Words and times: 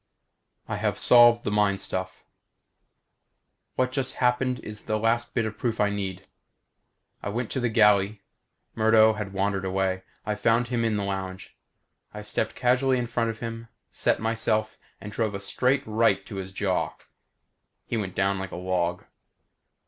I 0.67 0.77
have 0.77 0.97
solved 0.97 1.43
the 1.43 1.51
mind 1.51 1.79
stuff. 1.79 2.23
What 3.75 3.91
just 3.91 4.15
happened 4.15 4.59
is 4.61 4.85
the 4.85 4.97
last 4.97 5.35
bit 5.35 5.45
of 5.45 5.59
proof 5.59 5.79
I 5.79 5.91
need. 5.91 6.25
I 7.21 7.29
went 7.29 7.51
to 7.51 7.59
the 7.59 7.69
galley. 7.69 8.23
Murdo 8.73 9.13
had 9.13 9.31
wandered 9.31 9.63
away. 9.63 10.01
I 10.25 10.33
found 10.33 10.69
him 10.69 10.83
in 10.83 10.95
the 10.97 11.03
lounge. 11.03 11.55
I 12.15 12.23
stepped 12.23 12.55
casually 12.55 12.97
in 12.97 13.05
front 13.05 13.29
of 13.29 13.41
him, 13.41 13.67
set 13.91 14.19
myself, 14.19 14.75
and 14.99 15.11
drove 15.11 15.35
a 15.35 15.39
straight 15.39 15.83
right 15.85 16.25
to 16.25 16.37
his 16.37 16.51
jaw. 16.51 16.95
He 17.85 17.95
went 17.95 18.15
down 18.15 18.39
like 18.39 18.51
a 18.51 18.55
log. 18.55 19.05